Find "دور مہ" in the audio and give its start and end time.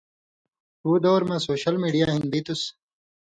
1.03-1.37